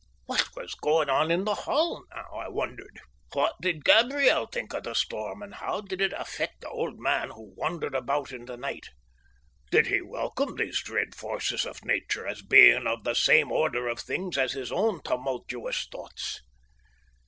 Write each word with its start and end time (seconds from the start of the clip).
What 0.25 0.49
was 0.55 0.73
going 0.73 1.11
on 1.11 1.29
in 1.29 1.43
the 1.43 1.53
Hall 1.53 2.03
now, 2.09 2.25
I 2.35 2.47
wondered? 2.47 2.99
What 3.33 3.53
did 3.61 3.85
Gabriel 3.85 4.47
think 4.47 4.73
of 4.73 4.81
the 4.81 4.95
storm, 4.95 5.43
and 5.43 5.53
how 5.53 5.81
did 5.81 6.01
it 6.01 6.11
affect 6.17 6.61
the 6.61 6.69
old 6.69 6.97
man 6.97 7.29
who 7.29 7.53
wandered 7.55 7.93
about 7.93 8.31
in 8.31 8.45
the 8.45 8.57
night? 8.57 8.87
Did 9.69 9.85
he 9.85 10.01
welcome 10.01 10.55
these 10.55 10.81
dread 10.81 11.13
forces 11.13 11.67
of 11.67 11.85
Nature 11.85 12.25
as 12.25 12.41
being 12.41 12.87
of 12.87 13.03
the 13.03 13.13
same 13.13 13.51
order 13.51 13.87
of 13.87 13.99
things 13.99 14.39
as 14.39 14.53
his 14.53 14.71
own 14.71 15.03
tumultuous 15.03 15.85
thoughts? 15.91 16.41